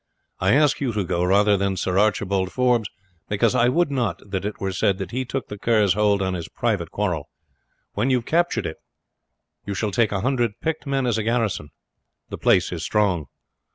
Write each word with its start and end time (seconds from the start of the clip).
I 0.39 0.55
ask 0.55 0.81
you 0.81 0.93
to 0.93 1.03
go 1.03 1.23
rather 1.23 1.55
than 1.57 1.77
Sir 1.77 1.99
Archibald 1.99 2.51
Forbes, 2.51 2.89
because 3.29 3.53
I 3.53 3.69
would 3.69 3.91
not 3.91 4.19
that 4.31 4.45
it 4.45 4.59
were 4.59 4.71
said 4.71 4.97
that 4.97 5.11
he 5.11 5.25
took 5.25 5.47
the 5.47 5.59
Kerr's 5.59 5.93
hold 5.93 6.23
on 6.23 6.33
his 6.33 6.49
private 6.49 6.89
quarrel. 6.89 7.29
When 7.93 8.09
you 8.09 8.17
have 8.17 8.25
captured 8.25 8.65
it 8.65 8.77
he 9.63 9.75
shall 9.75 9.91
take 9.91 10.11
a 10.11 10.21
hundred 10.21 10.59
picked 10.59 10.87
men 10.87 11.05
as 11.05 11.19
a 11.19 11.23
garrison. 11.23 11.69
The 12.29 12.39
place 12.39 12.71
is 12.71 12.81
strong. 12.81 13.27